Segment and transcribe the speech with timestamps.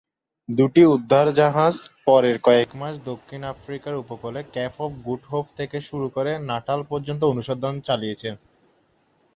[0.49, 1.75] দুটি উদ্ধার জাহাজ
[2.07, 7.21] পরের কয়েক মাস দক্ষিণ আফ্রিকার উপকূলের কেপ অফ গুড হোপ থেকে শুরু করে নাটাল পর্যন্ত
[7.33, 8.29] অনুসন্ধান চালিয়েছে।